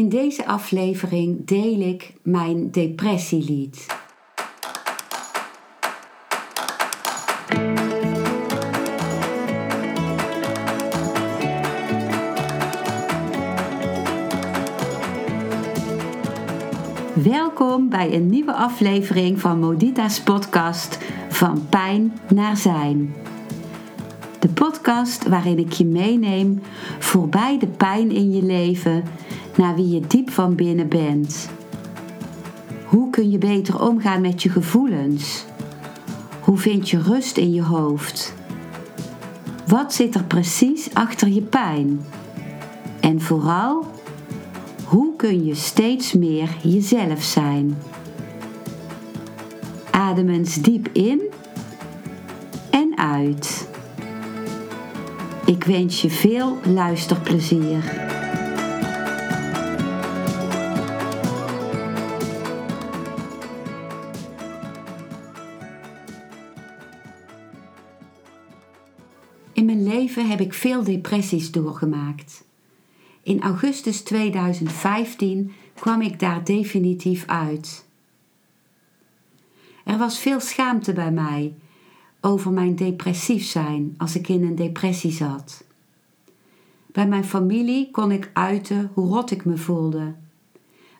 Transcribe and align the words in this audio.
In 0.00 0.08
deze 0.08 0.46
aflevering 0.46 1.46
deel 1.46 1.80
ik 1.80 2.14
mijn 2.22 2.70
depressielied. 2.70 3.86
Welkom 17.14 17.88
bij 17.88 18.14
een 18.14 18.26
nieuwe 18.26 18.52
aflevering 18.52 19.40
van 19.40 19.58
Modita's 19.58 20.20
podcast 20.20 20.98
Van 21.28 21.66
Pijn 21.68 22.18
naar 22.28 22.56
Zijn. 22.56 23.14
De 24.38 24.48
podcast 24.48 25.28
waarin 25.28 25.58
ik 25.58 25.72
je 25.72 25.84
meeneem 25.84 26.62
voorbij 26.98 27.58
de 27.58 27.68
pijn 27.68 28.10
in 28.10 28.32
je 28.32 28.42
leven 28.42 29.04
naar 29.60 29.74
wie 29.74 29.88
je 29.88 30.00
diep 30.06 30.30
van 30.30 30.54
binnen 30.54 30.88
bent. 30.88 31.50
Hoe 32.84 33.10
kun 33.10 33.30
je 33.30 33.38
beter 33.38 33.80
omgaan 33.82 34.20
met 34.20 34.42
je 34.42 34.48
gevoelens? 34.48 35.44
Hoe 36.40 36.56
vind 36.56 36.90
je 36.90 37.02
rust 37.02 37.36
in 37.36 37.52
je 37.52 37.62
hoofd? 37.62 38.34
Wat 39.66 39.94
zit 39.94 40.14
er 40.14 40.24
precies 40.24 40.94
achter 40.94 41.28
je 41.28 41.42
pijn? 41.42 42.00
En 43.00 43.20
vooral, 43.20 43.86
hoe 44.84 45.16
kun 45.16 45.44
je 45.44 45.54
steeds 45.54 46.12
meer 46.12 46.48
jezelf 46.62 47.22
zijn? 47.22 47.78
Adem 49.90 50.28
eens 50.28 50.54
diep 50.54 50.88
in 50.92 51.20
en 52.70 52.98
uit. 52.98 53.68
Ik 55.44 55.64
wens 55.64 56.02
je 56.02 56.10
veel 56.10 56.58
luisterplezier. 56.64 58.09
Heb 70.40 70.48
ik 70.48 70.54
veel 70.54 70.84
depressies 70.84 71.50
doorgemaakt. 71.50 72.44
In 73.22 73.42
augustus 73.42 74.02
2015 74.02 75.52
kwam 75.74 76.00
ik 76.00 76.18
daar 76.18 76.44
definitief 76.44 77.26
uit. 77.26 77.84
Er 79.84 79.98
was 79.98 80.18
veel 80.18 80.40
schaamte 80.40 80.92
bij 80.92 81.10
mij 81.10 81.54
over 82.20 82.52
mijn 82.52 82.76
depressief 82.76 83.44
zijn 83.44 83.94
als 83.98 84.16
ik 84.16 84.28
in 84.28 84.44
een 84.44 84.54
depressie 84.54 85.12
zat. 85.12 85.64
Bij 86.86 87.08
mijn 87.08 87.24
familie 87.24 87.90
kon 87.90 88.12
ik 88.12 88.30
uiten 88.32 88.90
hoe 88.94 89.08
rot 89.08 89.30
ik 89.30 89.44
me 89.44 89.56
voelde, 89.56 90.14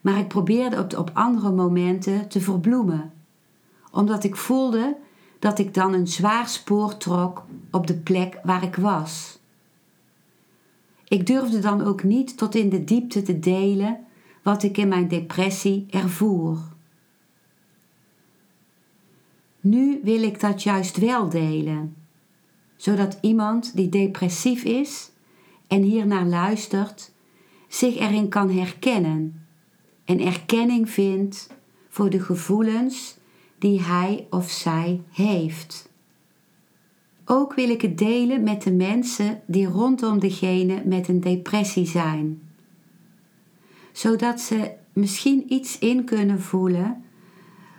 maar 0.00 0.18
ik 0.18 0.28
probeerde 0.28 0.86
op 0.98 1.10
andere 1.14 1.52
momenten 1.52 2.28
te 2.28 2.40
verbloemen, 2.40 3.12
omdat 3.90 4.24
ik 4.24 4.36
voelde 4.36 4.96
dat 5.40 5.58
ik 5.58 5.74
dan 5.74 5.92
een 5.92 6.06
zwaar 6.06 6.48
spoor 6.48 6.96
trok 6.96 7.44
op 7.70 7.86
de 7.86 7.96
plek 7.96 8.38
waar 8.42 8.62
ik 8.62 8.74
was. 8.74 9.38
Ik 11.08 11.26
durfde 11.26 11.58
dan 11.58 11.82
ook 11.82 12.02
niet 12.02 12.36
tot 12.36 12.54
in 12.54 12.68
de 12.68 12.84
diepte 12.84 13.22
te 13.22 13.38
delen 13.38 13.98
wat 14.42 14.62
ik 14.62 14.76
in 14.76 14.88
mijn 14.88 15.08
depressie 15.08 15.86
ervoer. 15.90 16.58
Nu 19.60 20.00
wil 20.02 20.22
ik 20.22 20.40
dat 20.40 20.62
juist 20.62 20.96
wel 20.96 21.28
delen, 21.28 21.96
zodat 22.76 23.18
iemand 23.20 23.76
die 23.76 23.88
depressief 23.88 24.64
is 24.64 25.10
en 25.66 25.82
hiernaar 25.82 26.26
luistert, 26.26 27.12
zich 27.68 27.96
erin 27.96 28.28
kan 28.28 28.50
herkennen 28.50 29.46
en 30.04 30.20
erkenning 30.20 30.90
vindt 30.90 31.48
voor 31.88 32.10
de 32.10 32.20
gevoelens 32.20 33.18
die 33.60 33.80
hij 33.80 34.26
of 34.30 34.50
zij 34.50 35.00
heeft. 35.10 35.88
Ook 37.24 37.54
wil 37.54 37.68
ik 37.68 37.82
het 37.82 37.98
delen 37.98 38.42
met 38.42 38.62
de 38.62 38.72
mensen 38.72 39.40
die 39.46 39.66
rondom 39.66 40.18
degene 40.18 40.82
met 40.84 41.08
een 41.08 41.20
depressie 41.20 41.86
zijn, 41.86 42.42
zodat 43.92 44.40
ze 44.40 44.70
misschien 44.92 45.52
iets 45.52 45.78
in 45.78 46.04
kunnen 46.04 46.40
voelen 46.40 47.04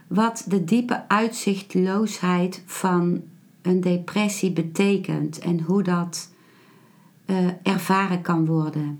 wat 0.08 0.46
de 0.48 0.64
diepe 0.64 1.08
uitzichtloosheid 1.08 2.64
van 2.66 3.22
een 3.62 3.82
depressie 3.82 4.52
betekent 4.52 5.40
en 5.40 5.62
hoe 5.62 5.84
dat 5.84 6.34
uh, 7.26 7.48
ervaren 7.64 8.22
kan 8.22 8.46
worden. 8.46 9.00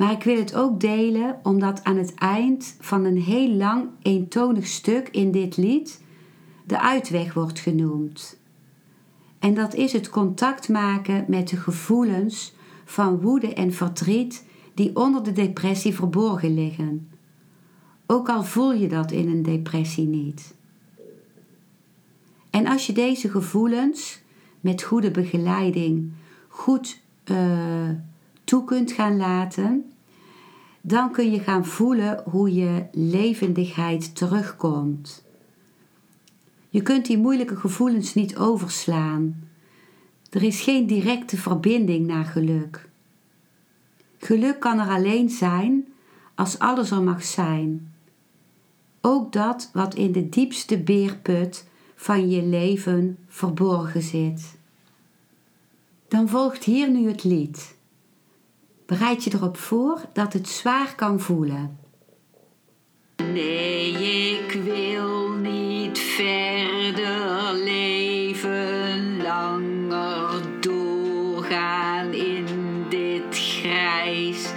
Maar 0.00 0.12
ik 0.12 0.22
wil 0.22 0.36
het 0.36 0.54
ook 0.54 0.80
delen 0.80 1.40
omdat 1.42 1.84
aan 1.84 1.96
het 1.96 2.14
eind 2.14 2.76
van 2.78 3.04
een 3.04 3.20
heel 3.20 3.50
lang 3.50 3.88
eentonig 4.02 4.66
stuk 4.66 5.08
in 5.08 5.30
dit 5.30 5.56
lied 5.56 6.02
de 6.66 6.80
uitweg 6.80 7.34
wordt 7.34 7.58
genoemd. 7.58 8.38
En 9.38 9.54
dat 9.54 9.74
is 9.74 9.92
het 9.92 10.10
contact 10.10 10.68
maken 10.68 11.24
met 11.28 11.48
de 11.48 11.56
gevoelens 11.56 12.54
van 12.84 13.20
woede 13.20 13.54
en 13.54 13.72
verdriet 13.72 14.46
die 14.74 14.96
onder 14.96 15.22
de 15.22 15.32
depressie 15.32 15.94
verborgen 15.94 16.54
liggen. 16.54 17.10
Ook 18.06 18.28
al 18.28 18.44
voel 18.44 18.72
je 18.72 18.88
dat 18.88 19.12
in 19.12 19.28
een 19.28 19.42
depressie 19.42 20.06
niet. 20.06 20.54
En 22.50 22.66
als 22.66 22.86
je 22.86 22.92
deze 22.92 23.30
gevoelens 23.30 24.22
met 24.60 24.82
goede 24.82 25.10
begeleiding 25.10 26.12
goed 26.48 27.00
uh, 27.24 27.88
toe 28.50 28.64
kunt 28.64 28.92
gaan 28.92 29.16
laten, 29.16 29.92
dan 30.80 31.12
kun 31.12 31.30
je 31.30 31.40
gaan 31.40 31.66
voelen 31.66 32.22
hoe 32.24 32.54
je 32.54 32.84
levendigheid 32.92 34.16
terugkomt. 34.16 35.24
Je 36.68 36.82
kunt 36.82 37.06
die 37.06 37.18
moeilijke 37.18 37.56
gevoelens 37.56 38.14
niet 38.14 38.36
overslaan. 38.36 39.48
Er 40.30 40.42
is 40.42 40.60
geen 40.60 40.86
directe 40.86 41.36
verbinding 41.36 42.06
naar 42.06 42.24
geluk. 42.24 42.88
Geluk 44.18 44.60
kan 44.60 44.78
er 44.78 44.88
alleen 44.88 45.28
zijn 45.28 45.84
als 46.34 46.58
alles 46.58 46.90
er 46.90 47.02
mag 47.02 47.24
zijn. 47.24 47.94
Ook 49.00 49.32
dat 49.32 49.70
wat 49.72 49.94
in 49.94 50.12
de 50.12 50.28
diepste 50.28 50.78
beerput 50.78 51.66
van 51.94 52.30
je 52.30 52.42
leven 52.42 53.18
verborgen 53.28 54.02
zit. 54.02 54.58
Dan 56.08 56.28
volgt 56.28 56.64
hier 56.64 56.90
nu 56.90 57.08
het 57.08 57.24
lied. 57.24 57.78
Bereid 58.90 59.24
je 59.24 59.30
erop 59.34 59.56
voor 59.56 60.00
dat 60.12 60.32
het 60.32 60.48
zwaar 60.48 60.94
kan 60.94 61.20
voelen. 61.20 61.78
Nee, 63.32 63.92
ik 64.32 64.52
wil 64.52 65.28
niet 65.28 65.98
verder 65.98 67.52
leven, 67.64 69.22
langer 69.22 70.60
doorgaan 70.60 72.12
in 72.12 72.46
dit 72.88 73.38
grijs. 73.38 74.52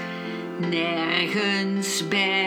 Nergens 0.69 2.07
ben 2.07 2.42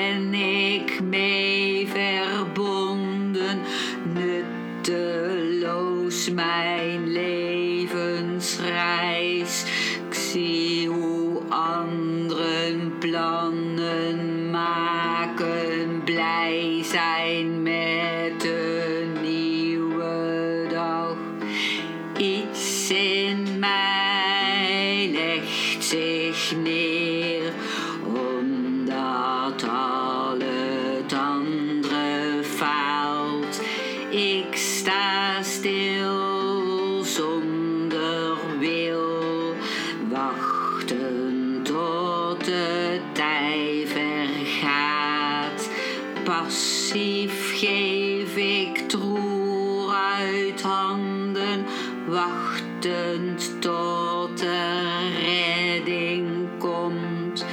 Passief 46.42 47.58
geef 47.58 48.36
ik 48.36 48.78
troer 48.88 49.94
uit 49.94 50.62
handen, 50.62 51.64
wachtend 52.06 53.60
tot 53.60 54.38
de 54.38 55.10
redding 55.24 56.48
komt. 56.58 57.44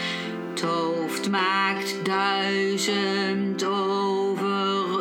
Het 0.49 0.61
hoofd 0.61 1.29
maakt 1.29 2.05
duizend 2.05 3.65
overuren, 3.65 4.95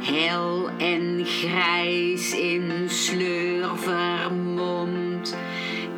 hel 0.00 0.70
en 0.78 1.24
grijs 1.24 2.34
in 2.34 2.72
sleur 2.86 3.70
vermomd. 3.76 5.36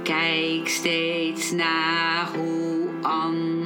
Kijk 0.02 0.68
steeds 0.68 1.50
naar 1.50 2.28
hoe 2.34 2.88
anderen 3.02 3.59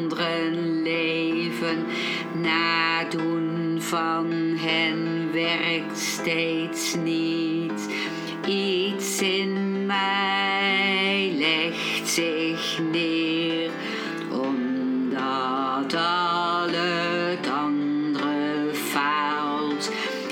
van 3.95 4.57
hen 4.57 5.33
werkt 5.33 5.99
steeds 5.99 6.95
niet. 6.95 7.89
Iets 8.47 9.23
in 9.23 9.87
mij 9.87 11.33
legt 11.39 12.09
zich 12.09 12.79
neer, 12.93 13.71
omdat 14.31 15.95
al 15.95 16.69
het 16.69 17.49
andere 17.49 18.71
faalt. 18.73 19.91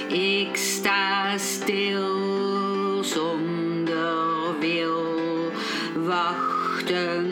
Ik 0.09 0.57
sta 0.57 1.39
stil 1.39 3.05
zonder 3.05 4.59
wil, 4.61 5.51
wachten 5.95 7.32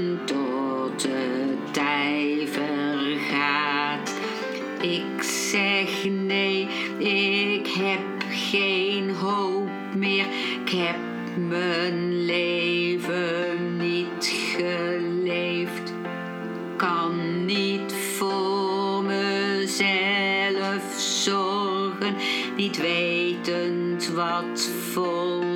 niet 22.61 22.77
wetend 22.77 24.09
wat 24.09 24.71
voldoening 24.93 25.50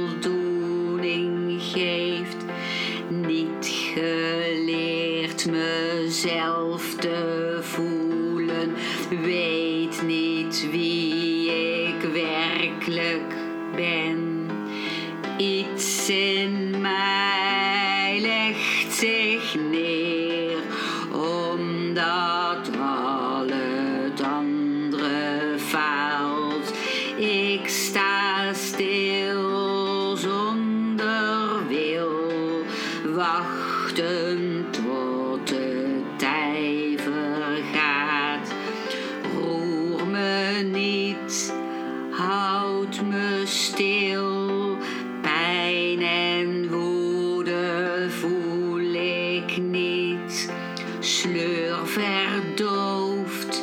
houd 42.16 43.02
me 43.02 43.42
stil. 43.44 44.76
Pijn 45.22 46.02
en 46.02 46.70
woede 46.70 48.06
voel 48.08 48.94
ik 48.94 49.56
niet. 49.56 50.52
Sleur 50.98 51.86
verdooft, 51.86 53.62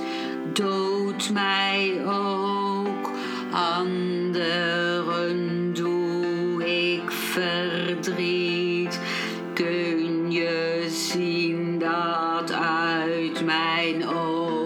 doodt 0.54 1.34
mij 1.34 2.02
ook. 2.06 3.10
Anderen 3.52 5.74
doe 5.74 6.66
ik 6.66 7.12
verdriet. 7.12 9.00
Kun 9.54 10.32
je 10.32 10.88
zien 10.90 11.80
dat 11.80 12.54
uit 12.54 13.46
mijn 13.46 14.08
ogen 14.08 14.61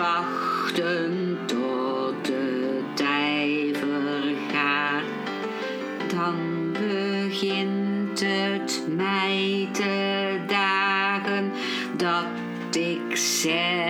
wachten 0.00 1.38
tot 1.46 2.24
de 2.24 2.80
tijd 2.94 3.78
vergaat 3.78 5.04
dan 6.08 6.36
begint 6.72 8.20
het 8.20 8.82
mij 8.96 9.68
te 9.72 10.38
dagen 10.46 11.52
dat 11.96 12.26
ik 12.76 13.16
zelf 13.16 13.89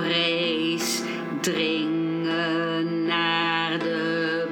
vrees 0.00 1.02
dringen 1.40 3.04
naar 3.06 3.78
de 3.78 4.46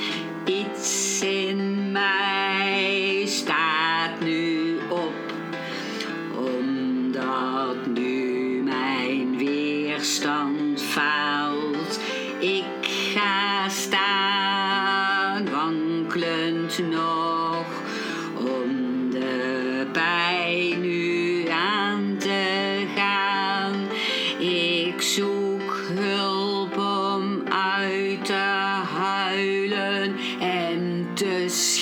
Iets 0.45 1.21
in 1.21 1.91
mij 1.91 3.23
staat 3.25 4.19
nu 4.19 4.77
op, 4.89 5.33
omdat 6.35 7.85
nu 7.85 8.61
mijn 8.63 9.37
weerstand 9.37 10.56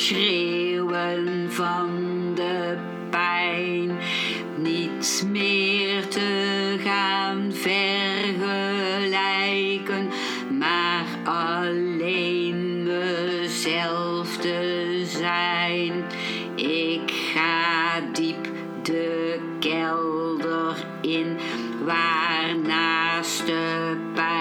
schreeuwen 0.05 1.47
van 1.49 1.89
de 2.35 2.77
pijn. 3.09 3.97
Niet 4.57 5.25
meer 5.31 6.07
te 6.07 6.75
gaan 6.83 7.51
vergelijken, 7.53 10.09
maar 10.59 11.05
alleen 11.23 12.83
mezelf 12.83 14.37
te 14.37 15.01
zijn. 15.05 16.03
Ik 16.55 17.11
ga 17.33 17.99
diep 18.13 18.47
de 18.83 19.39
kelder 19.59 20.85
in, 21.01 21.37
waar 21.85 22.57
naast 22.63 23.45
de 23.45 23.95
pijn 24.13 24.34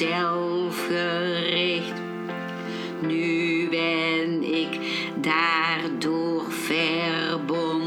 mezelf 0.00 0.86
gericht. 0.86 1.92
Nu 3.00 3.68
ben 3.68 4.42
ik 4.42 4.78
daardoor 5.20 6.42
verbonden 6.50 7.80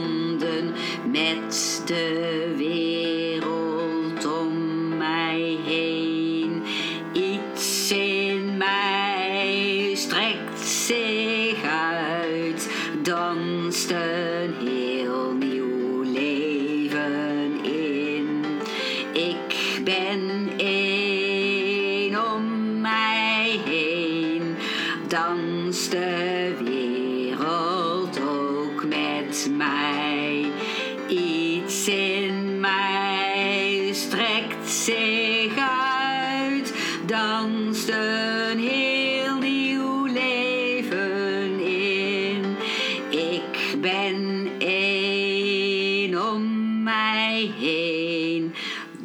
met 1.12 1.84
de 1.86 2.54
wereld 2.58 4.26
om 4.26 4.98
mij 4.98 5.58
heen. 5.66 6.64
Iets 7.14 7.92
in 7.92 8.58
mij 8.58 9.92
strekt 9.94 10.60
zich 10.60 11.64
uit, 11.64 12.70
danst 13.04 13.92
een 13.92 14.54
heel 14.68 15.32
nieuw 15.34 16.02
leven 16.02 17.64
in. 17.64 18.46
Ik 19.14 19.82
ben 19.84 20.57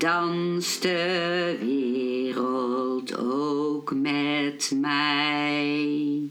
danst 0.02 0.82
de 0.82 1.56
wereld 1.60 3.16
ook 3.16 3.94
met 3.94 4.72
mij. 4.80 6.30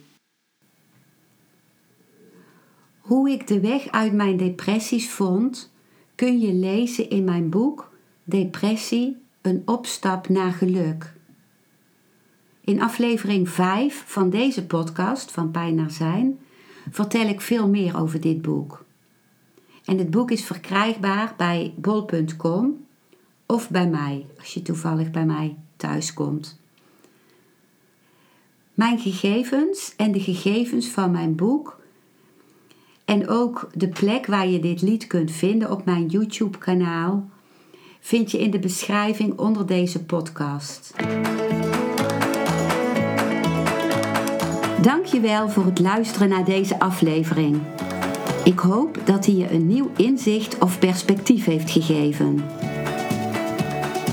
Hoe 2.99 3.29
ik 3.29 3.47
de 3.47 3.59
weg 3.59 3.87
uit 3.87 4.13
mijn 4.13 4.37
depressies 4.37 5.09
vond, 5.09 5.71
kun 6.15 6.39
je 6.39 6.53
lezen 6.53 7.09
in 7.09 7.23
mijn 7.23 7.49
boek 7.49 7.91
Depressie, 8.23 9.17
een 9.41 9.61
opstap 9.65 10.29
naar 10.29 10.51
geluk. 10.51 11.13
In 12.61 12.81
aflevering 12.81 13.49
5 13.49 14.03
van 14.07 14.29
deze 14.29 14.65
podcast, 14.65 15.31
Van 15.31 15.51
Pijn 15.51 15.75
naar 15.75 15.91
Zijn, 15.91 16.39
vertel 16.89 17.27
ik 17.27 17.41
veel 17.41 17.69
meer 17.69 17.99
over 17.99 18.21
dit 18.21 18.41
boek. 18.41 18.85
En 19.85 19.97
het 19.97 20.09
boek 20.09 20.31
is 20.31 20.45
verkrijgbaar 20.45 21.33
bij 21.37 21.73
bol.com 21.77 22.89
of 23.51 23.69
bij 23.69 23.87
mij, 23.87 24.25
als 24.39 24.53
je 24.53 24.61
toevallig 24.61 25.11
bij 25.11 25.25
mij 25.25 25.55
thuis 25.75 26.13
komt. 26.13 26.59
Mijn 28.73 28.99
gegevens 28.99 29.93
en 29.97 30.11
de 30.11 30.19
gegevens 30.19 30.87
van 30.87 31.11
mijn 31.11 31.35
boek 31.35 31.79
en 33.05 33.27
ook 33.27 33.69
de 33.73 33.87
plek 33.87 34.25
waar 34.25 34.47
je 34.47 34.59
dit 34.59 34.81
lied 34.81 35.07
kunt 35.07 35.31
vinden 35.31 35.71
op 35.71 35.85
mijn 35.85 36.07
YouTube-kanaal 36.07 37.29
vind 37.99 38.31
je 38.31 38.39
in 38.39 38.51
de 38.51 38.59
beschrijving 38.59 39.39
onder 39.39 39.65
deze 39.65 40.03
podcast. 40.03 40.93
Dankjewel 44.81 45.49
voor 45.49 45.65
het 45.65 45.79
luisteren 45.79 46.29
naar 46.29 46.45
deze 46.45 46.79
aflevering. 46.79 47.61
Ik 48.43 48.59
hoop 48.59 48.99
dat 49.05 49.25
hij 49.25 49.35
je 49.35 49.51
een 49.51 49.67
nieuw 49.67 49.91
inzicht 49.97 50.57
of 50.57 50.79
perspectief 50.79 51.45
heeft 51.45 51.71
gegeven. 51.71 52.43